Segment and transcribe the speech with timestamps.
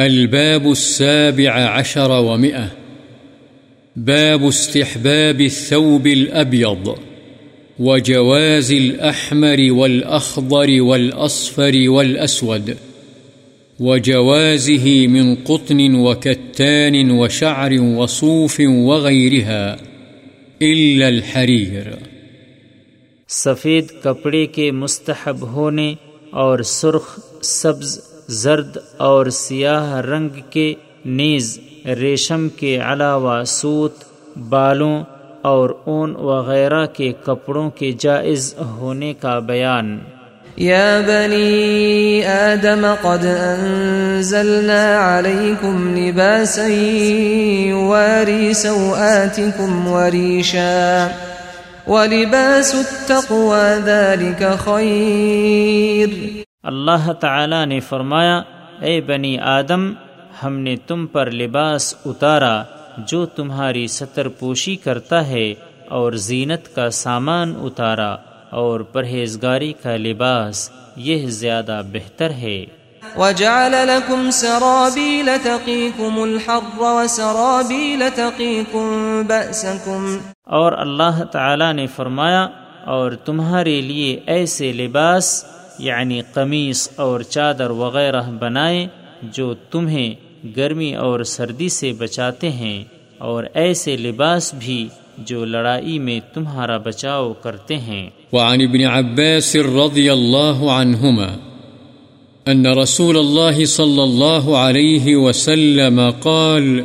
[0.00, 2.70] الباب السابع عشر ومئة.
[3.96, 6.98] باب استحباب الثوب الأبيض
[7.78, 12.76] وجواز الأحمر والأخضر والأصفر والأسود
[13.80, 19.76] وجوازه من قطن وكتان وشعر وصوف وغيرها
[20.62, 21.94] إلا الحرير.
[23.28, 25.94] سفید کپڑے کے مستحب ہونے
[26.30, 30.74] اور سرخ سبز زرد اور سیاہ رنگ کے
[31.04, 33.94] نیز ریشم کے علاوہ سوت،
[34.48, 35.04] بالوں
[35.42, 39.98] اور اون وغیرہ کے کپڑوں کے جائز ہونے کا بیان۔
[40.58, 46.68] يا بني آدم قد أنزلنا عليكم لباسا
[47.68, 51.08] يواري سوآتكم وريشا
[51.86, 56.08] ولباس التقوى ذلك خير
[56.64, 58.42] اللہ تعالی نے فرمایا
[58.80, 59.92] اے بنی آدم
[60.42, 62.62] ہم نے تم پر لباس اتارا
[62.98, 65.54] جو تمہاری ستر پوشی کرتا ہے
[65.88, 68.16] اور زینت کا سامان اتارا
[68.50, 72.64] اور پرہیزگاری کا لباس یہ زیادہ بہتر ہے۔
[73.16, 82.48] وجعل لكم سرابيل تقيكم الحر وسرابيل تقيكم بأسكم۔ اور اللہ تعالی نے فرمایا
[82.84, 85.44] اور تمہارے لیے ایسے لباس
[85.78, 88.86] یعنی قمیص اور چادر وغیرہ بنائیں
[89.22, 90.14] جو تمہیں
[90.56, 92.84] گرمی اور سردی سے بچاتے ہیں
[93.18, 100.10] اور ایسے لباس بھی جو لڑائی میں تمہارا بچاؤ کرتے ہیں۔ وعن ابن عباس رضی
[100.10, 101.36] اللہ عنہما
[102.48, 106.80] أن رسول الله صلى الله عليه وسلم قال،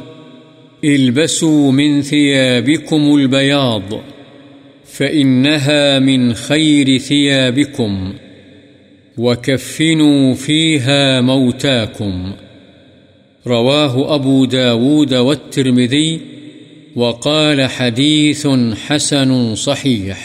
[0.84, 3.94] البسوا من ثيابكم البياض
[4.98, 8.12] فإنها من خير ثيابكم
[9.20, 12.32] وكفنوا فيها موتاكم
[13.46, 16.22] رواه أبو داود والترمذي
[16.96, 18.48] وقال حديث
[18.88, 20.18] حسن صحيح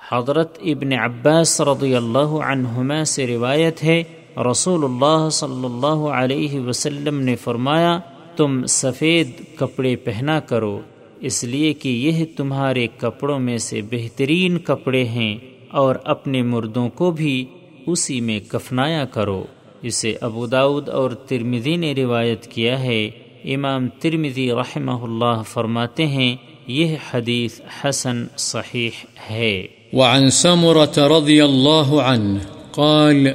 [0.00, 4.02] حضرت ابن عباس رضی اللہ عنہما سے روایت ہے،
[4.50, 7.98] رسول اللہ صلی اللہ علیہ وسلم نے فرمایا،
[8.36, 9.28] تم سفید
[9.58, 10.80] کپڑے پہنا کرو،
[11.20, 15.34] اس لیے کہ یہ تمہارے کپڑوں میں سے بہترین کپڑے ہیں
[15.80, 17.44] اور اپنے مردوں کو بھی
[17.86, 19.44] اسی میں کفنایا کرو۔
[19.82, 23.10] اسے ابو داود اور ترمدی نے روایت کیا ہے۔
[23.44, 26.36] امام ترمدی رحمہ اللہ فرماتے ہیں،
[26.66, 28.90] یہ حدیث حسن صحیح
[29.30, 32.38] ہے۔ وعن سمرة رضي الله عنه
[32.70, 33.26] قال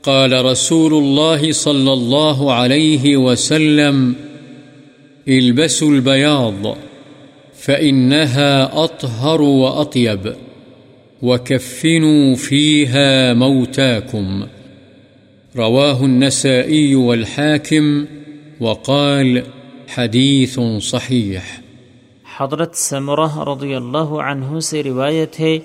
[0.00, 4.12] قال رسول الله صلى الله عليه وسلم،
[5.26, 6.66] البسوا البياض
[7.56, 10.28] فإنها أطهر وأطيب
[11.24, 14.46] وكفنوا فيها موتاكم
[15.54, 18.06] رواه النسائي والحاكم
[18.60, 19.42] وقال
[19.88, 21.52] حديث صحيح
[22.38, 25.58] حضرت سمرہ رضی اللہ عنہ سے روایت ہے،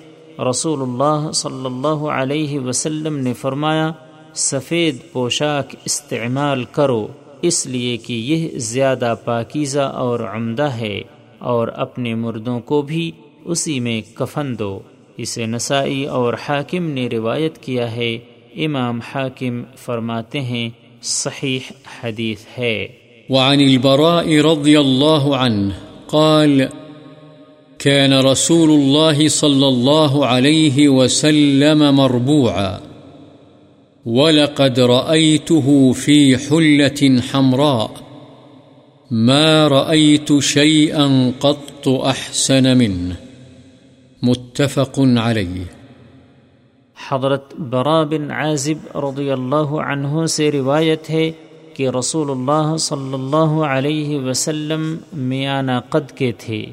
[0.50, 3.90] رسول اللہ صلی اللہ علیہ وسلم نے فرمایا،
[4.34, 7.06] سفید پوشاک استعمال کرو،
[7.42, 11.00] اس لیے کہ یہ زیادہ پاکیزہ اور عمدہ ہے
[11.38, 13.10] اور اپنے مردوں کو بھی
[13.44, 14.78] اسی میں کفن دو۔
[15.22, 18.18] اسے نسائی اور حاکم نے روایت کیا ہے۔
[18.56, 20.70] امام حاکم فرماتے ہیں،
[21.02, 21.58] صحیح
[22.02, 22.86] حدیث ہے۔
[23.28, 25.68] وعن البراء رضي الله عنه
[26.06, 26.62] قال
[27.78, 32.78] كان رسول الله صلى الله عليه وسلم مربوعا،
[34.06, 37.86] ولقد رأيته في حلة حمراء،
[39.10, 43.29] ما رأيت شيئا قط أحسن منه
[44.22, 45.62] متفق عليه
[47.10, 51.30] حضرت برا بن عازب رضی اللہ عنہ سے روایت ہے
[51.74, 56.66] کہ رسول اللہ صلی اللہ علیہ وسلم میانہ قد کے تھے۔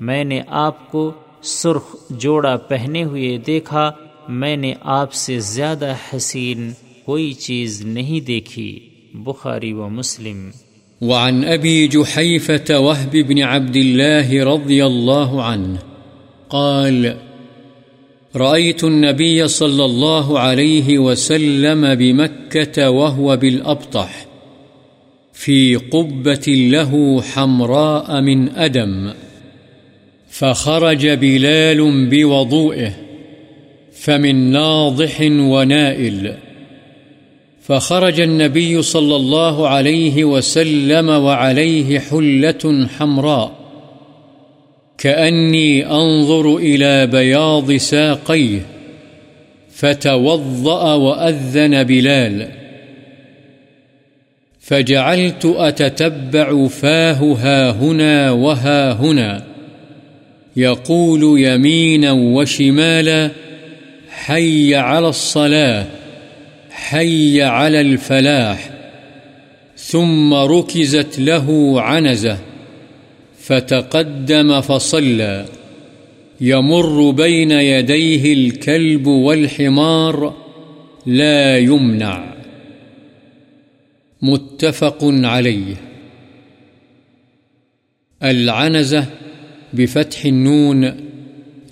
[0.00, 3.90] میں نے آپ کو سرخ جوڑا پہنے ہوئے دیکھا
[4.28, 6.72] میں نے آپ سے زیادہ حسین
[7.04, 10.50] کوئی چیز نہیں دیکھی۔ بخاری و مسلم۔
[11.00, 15.91] وعن أبي جحيفة وهب بن عبد الله رضي الله عنه
[16.52, 17.16] قال،
[18.36, 24.26] رأيت النبي صلى الله عليه وسلم بمكة وهو بالأبطح،
[25.32, 29.12] في قبة له حمراء من أدم،
[30.28, 32.92] فخرج بلال بوضوئه،
[33.92, 36.34] فمن ناضح ونائل،
[37.62, 43.61] فخرج النبي صلى الله عليه وسلم وعليه حلة حمراء.
[45.02, 48.60] كأني أنظر إلى بياض ساقيه،
[49.72, 52.48] فتوضأ وأذن بلال.
[54.60, 59.44] فجعلت أتتبع فاه ها هنا وها هنا،
[60.56, 63.30] يقول يمينا وشمالا
[64.10, 65.86] حي على الصلاة،
[66.70, 68.70] حي على الفلاح.
[69.76, 72.51] ثم ركزت له عنزة.
[73.46, 75.44] فتقدم فصلى
[76.40, 80.14] يمر بين يديه الكلب والحمار
[81.06, 82.18] لا يمنع.
[84.22, 85.74] متفق عليه.
[88.22, 89.00] العنزة
[89.72, 90.84] بفتح النون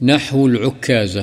[0.03, 1.23] نحو العكازة.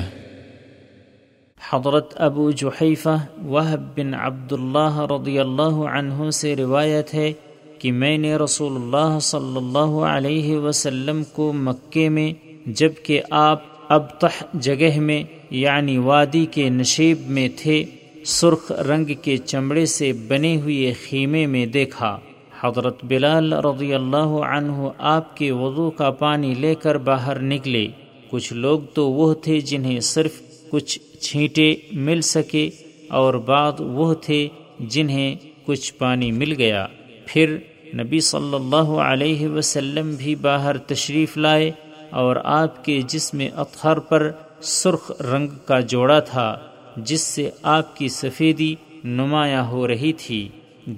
[1.70, 7.32] حضرت ابو جحیفہ وہب بن عبداللہ رضی اللہ عنہ سے روایت ہے
[7.78, 12.32] کہ میں نے رسول اللہ صلی اللہ علیہ وسلم کو مکے میں
[12.66, 17.84] جبکہ آپ ابتح جگہ میں یعنی وادی کے نشیب میں تھے،
[18.26, 22.18] سرخ رنگ کے چمڑے سے بنے ہوئے خیمے میں دیکھا۔
[22.60, 27.86] حضرت بلال رضی اللہ عنہ آپ کے وضو کا پانی لے کر باہر نکلے۔
[28.30, 30.40] کچھ لوگ تو وہ تھے جنہیں صرف
[30.70, 32.68] کچھ چھینٹے مل سکے،
[33.10, 34.46] اور بعد وہ تھے
[34.80, 35.34] جنہیں
[35.66, 36.86] کچھ پانی مل گیا۔
[37.28, 37.56] پھر
[37.94, 41.70] نبی صلی اللہ علیہ وسلم بھی باہر تشریف لائے
[42.10, 44.30] اور آپ کے جسم اطہر پر
[44.60, 46.58] سرخ رنگ کا جوڑا تھا،
[46.96, 50.48] جس سے آپ کی سفیدی نمایاں ہو رہی تھی۔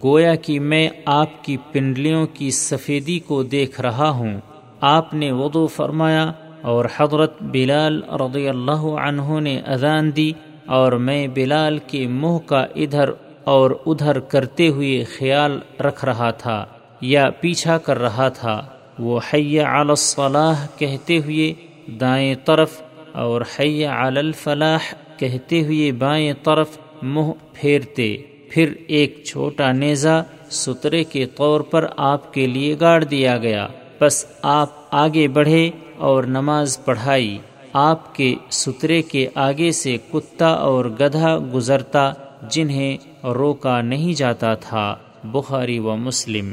[0.04, 4.40] گویا کہ میں آپ کی پنڈلیوں کی سفیدی کو دیکھ رہا ہوں۔
[4.80, 6.32] آپ نے وضو فرمایا
[6.62, 10.32] اور حضرت بلال رضی اللہ عنہ نے اذان دی
[10.66, 13.10] اور میں بلال کے منہ کا ادھر
[13.44, 16.64] اور ادھر کرتے ہوئے خیال رکھ رہا تھا
[17.00, 18.60] یا پیچھا کر رہا تھا،
[18.98, 21.52] وہ حی علی الصلاح کہتے ہوئے
[22.00, 22.82] دائیں طرف
[23.12, 28.16] اور حی علی الفلاح کہتے ہوئے بائیں طرف منہ پھیرتے،
[28.50, 33.66] پھر ایک چھوٹا نیزا سترے کے طور پر آپ کے لیے گاڑ دیا گیا۔
[34.00, 37.38] بس آپ آگے بڑھے اور نماز پڑھائی،
[37.72, 44.96] آپ کے سترے کے آگے سے کتا اور گدھا گزرتا جنہیں روکا نہیں جاتا تھا
[45.25, 46.52] بخاری و مسلم۔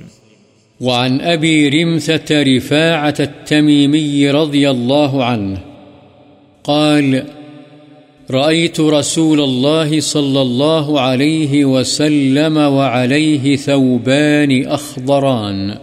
[0.82, 5.58] وعن أبي رمثة رفاعة التميمي رضي الله عنه
[6.64, 7.24] قال
[8.32, 15.76] رأيت رسول الله صلى الله عليه وسلم وعليه ثوبان أخضران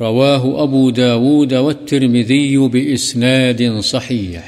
[0.00, 4.42] رواه أبو داود والترمذي بإسناد صحيح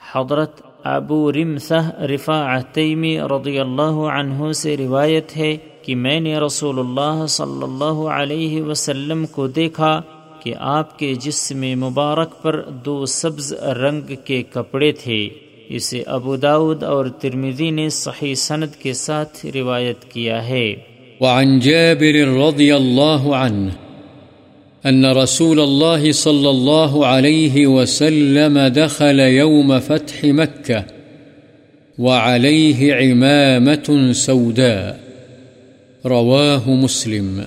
[0.00, 6.78] حضرت ابو رمسہ رفاع تیمی رضی اللہ عنہ سے روایت ہے کہ میں نے رسول
[6.78, 10.00] اللہ صلی اللہ علیہ وسلم کو دیکھا
[10.42, 15.28] کہ آپ کے جسم مبارک پر دو سبز رنگ کے کپڑے تھے۔
[15.68, 20.74] اسے ابو داود اور ترمیزی نے صحیح سند کے ساتھ روایت کیا ہے۔
[21.20, 23.85] وعن جابر رضی اللہ عنہ
[24.90, 30.80] أن رسول الله صلى الله عليه وسلم دخل يوم فتح مكة
[31.98, 34.92] وعليه عمامة سوداء.
[36.08, 37.40] رواه مسلم.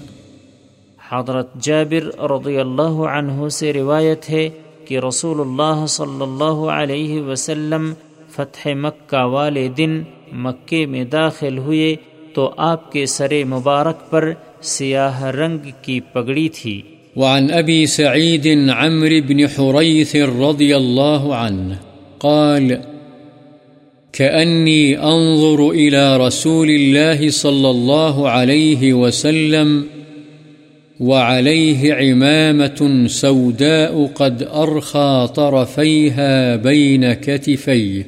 [1.10, 4.50] حضرت جابر رضی اللہ عنہ سے روایت ہے
[4.86, 7.94] کہ رسول اللہ صلی اللہ علیہ وسلم
[8.32, 11.96] فتح مکہ والے دن مکے میں داخل ہوئے
[12.34, 16.81] تو آپ کے سر مبارک پر سیاہ رنگ کی پگڑی تھی۔
[17.19, 21.73] وعن ابی سعید عمر بن حریث رضی اللہ عنہ
[22.19, 22.71] قال،
[24.11, 29.83] كأني أنظر إلى رسول الله صلى الله عليه وسلم،
[30.99, 38.04] وعليه عمامة سوداء قد أرخى طرفيها بين كتفيه.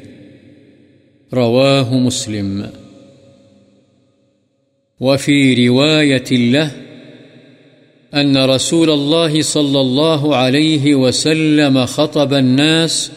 [1.34, 2.66] رواه مسلم.
[5.00, 6.72] وفي رواية له
[8.16, 13.12] أن رسول الله صلى الله عليه وسلم خطب الناس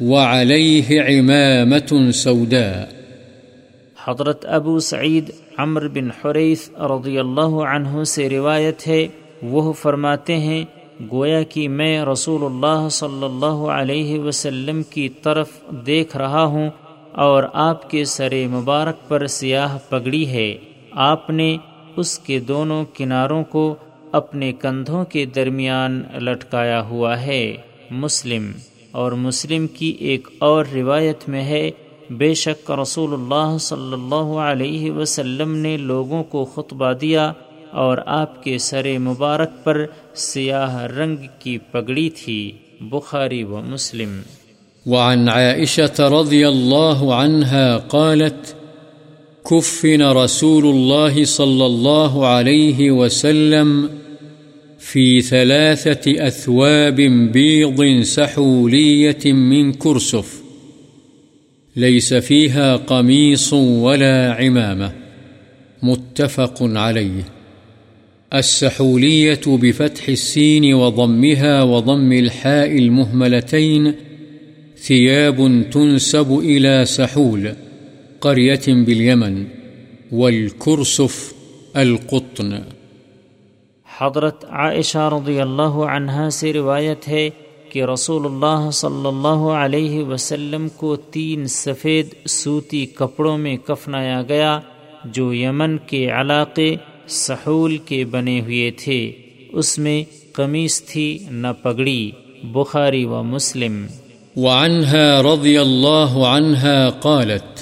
[0.00, 2.84] وعليه عمامة سوداء.
[4.04, 9.06] حضرت ابو سعید عمر بن حریث رضی اللہ عنہ سے روایت ہے،
[9.42, 10.64] وہ فرماتے ہیں،
[11.12, 15.48] گویا کہ میں رسول اللہ صلی اللہ علیہ وسلم کی طرف
[15.86, 16.70] دیکھ رہا ہوں
[17.12, 20.54] اور آپ کے سر مبارک پر سیاہ پگڑی ہے۔
[20.92, 21.56] آپ نے
[21.96, 23.74] اس کے دونوں کناروں کو
[24.12, 27.56] اپنے کندھوں کے درمیان لٹکایا ہوا ہے۔
[27.90, 28.52] مسلم۔
[28.90, 31.70] اور مسلم کی ایک اور روایت میں ہے،
[32.10, 37.32] بے شک رسول اللہ صلی اللہ علیہ وسلم نے لوگوں کو خطبہ دیا
[37.70, 44.20] اور آپ کے سر مبارک پر سیاہ رنگ کی پگڑی تھی۔ بخاری و مسلم۔
[44.86, 48.59] وعن عائشة رضي الله عنها قالت
[49.46, 53.90] كفن رسول الله صلى الله عليه وسلم
[54.78, 56.96] في ثلاثة أثواب
[57.32, 60.42] بيض سحولية من كرسف.
[61.76, 64.92] ليس فيها قميص ولا عمامة.
[65.82, 67.24] متفق عليه.
[68.34, 73.94] السحولية بفتح السين وضمها وضم الحاء المهملتين
[74.78, 77.54] ثياب تنسب إلى سحول.
[78.20, 79.44] قرية باليمن
[80.12, 81.32] والكرسف
[81.74, 82.52] القطن.
[83.98, 87.30] حضرت عائشہ رضی اللہ عنہا سے روایت ہے
[87.70, 94.60] کہ رسول اللہ صلی اللہ علیہ وسلم کو تین سفید سوتی کپڑوں میں کفنایا گیا
[95.04, 96.76] جو یمن کے علاقے
[97.08, 99.12] سحول کے بنے ہوئے تھے۔
[99.52, 102.10] اس میں قمیص تھی نہ پگڑی۔
[102.42, 103.86] بخاری و مسلم۔
[104.36, 107.59] وعنها رضي الله عنها قالت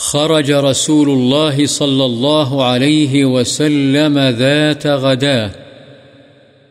[0.00, 5.50] خرج رسول الله صلى الله عليه وسلم ذات غداه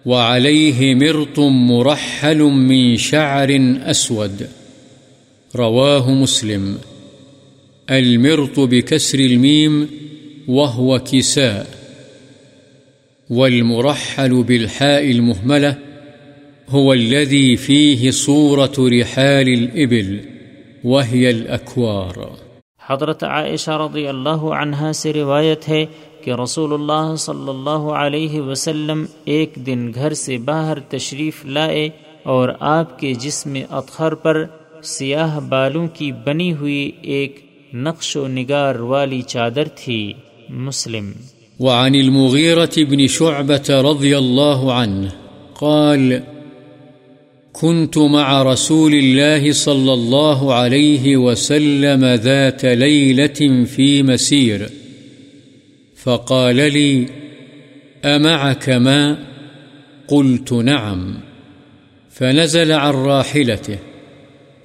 [0.06, 4.48] وعليه مرط مرحل من شعر أسود
[5.56, 6.78] رواه مسلم.
[7.90, 9.90] المرط بكسر الميم
[10.48, 11.68] وهو كساء.
[13.30, 15.78] والمرحل بالحاء المهملة
[16.70, 20.20] هو الذي فيه صورة رحال الإبل
[20.84, 22.49] وهي الأكوار.
[22.90, 25.86] حضرت عائشہ رضی اللہ عنہا سے روایت ہے
[26.24, 31.90] کہ رسول اللہ صلی اللہ علیہ وسلم ایک دن گھر سے باہر تشریف لائے
[32.24, 34.46] اور آپ کے جسم اطخر پر
[34.84, 40.14] سیاہ بالوں کی بنی ہوئی ایک نقش و نگار والی چادر تھی۔
[40.50, 41.12] مسلم۔
[41.60, 45.08] وعن المغيرة بن شعبة رضي الله عنه
[45.60, 46.14] قال
[47.60, 54.70] كنت مع رسول الله صلى الله عليه وسلم ذات ليلة في مسير.
[55.96, 57.08] فقال لي،
[58.06, 59.18] أمعك ماء
[60.08, 61.20] قلت نعم.
[62.12, 63.78] فنزل عن راحلته،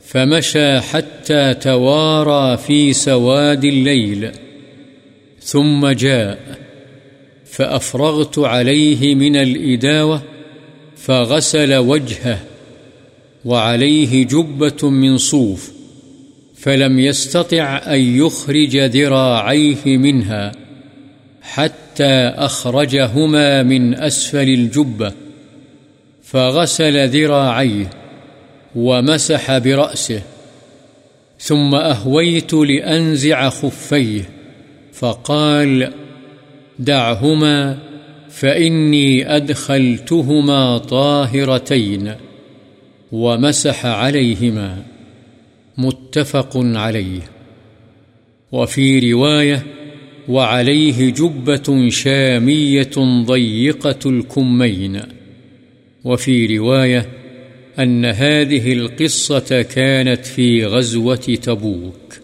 [0.05, 4.31] فمشى حتى توارى في سواد الليل،
[5.41, 6.59] ثم جاء،
[7.45, 10.23] فأفرغت عليه من الإداوة،
[10.97, 12.54] فغسل وجهه.
[13.45, 15.73] وعليه جبة من صوف،
[16.57, 20.53] فلم يستطع أن يخرج ذراعيه منها
[21.43, 25.13] حتى أخرجهما من أسفل الجبة،
[26.23, 27.91] فغسل ذراعيه
[28.75, 30.23] ومسح برأسه،
[31.39, 34.29] ثم أهويت لأنزع خفيه،
[34.93, 35.93] فقال
[36.79, 37.79] دعهما،
[38.31, 42.15] فإني أدخلتهما طاهرتين.
[43.13, 44.83] ومسح عليهما
[45.79, 47.21] متفق عليه.
[48.53, 49.57] وفي رواية
[50.29, 54.97] وعليه جبة شامية ضيقة الكمين.
[56.05, 57.01] وفي رواية
[57.79, 62.15] أن هذه القصة كانت في غزوة تبوك.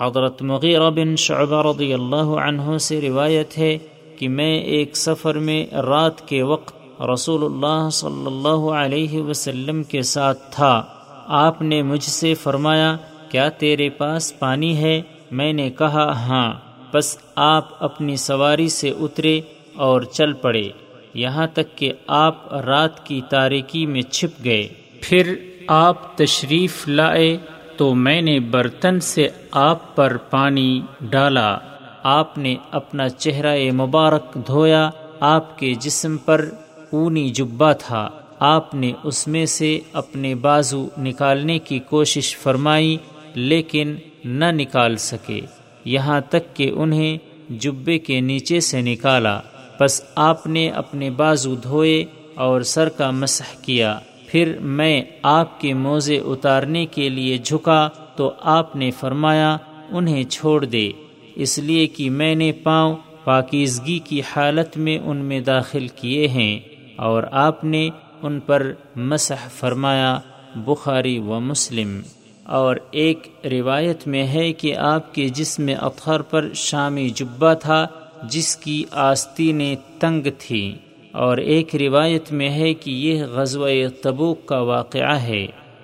[0.00, 3.78] حضرت مغیرہ بن شعبہ رضی اللہ عنہ سے روایت ہے
[4.18, 10.02] کہ میں ایک سفر میں رات کے وقت رسول اللہ صلی اللہ علیہ وسلم کے
[10.02, 10.84] ساتھ تھا۔
[11.26, 12.96] آپ نے مجھ سے فرمایا،
[13.28, 16.54] کیا تیرے پاس پانی ہے؟ میں نے کہا ہاں۔
[16.92, 19.40] بس آپ اپنی سواری سے اترے
[19.74, 20.68] اور چل پڑے۔
[21.14, 24.68] یہاں تک کہ آپ رات کی تاریکی میں چھپ گئے۔
[25.00, 25.34] پھر
[25.66, 27.36] آپ تشریف لائے
[27.76, 31.58] تو میں نے برتن سے آپ پر پانی ڈالا۔
[32.02, 36.50] آپ نے اپنا چہرہ مبارک دھویا، آپ کے جسم پر
[36.96, 42.96] اونی جبا تھا۔ آپ نے اس میں سے اپنے بازو نکالنے کی کوشش فرمائی،
[43.34, 45.40] لیکن نہ نکال سکے۔
[45.84, 49.40] یہاں تک کہ انہیں جبے کے نیچے سے نکالا۔
[49.80, 55.74] بس آپ نے اپنے بازو دھوئے اور سر کا مسح کیا۔ پھر میں آپ کے
[55.74, 59.56] موزے اتارنے کے لیے جھکا تو آپ نے فرمایا،
[59.90, 60.90] انہیں چھوڑ دے۔
[61.34, 66.60] اس لیے کہ میں نے پاؤں پاکیزگی کی حالت میں ان میں داخل کیے ہیں۔
[66.96, 67.88] اور آپ نے
[68.22, 70.18] ان پر مسح فرمایا،
[70.56, 72.00] بخاری و مسلم۔
[72.44, 77.86] اور ایک روایت میں ہے کہ آپ کے جسم اطہر پر شامی جبہ تھا،
[78.22, 83.68] جس کی آستینیں تنگ تھیں اور ایک روایت میں ہے کہ یہ غزوہ
[84.02, 85.46] تبوک کا واقعہ ہے۔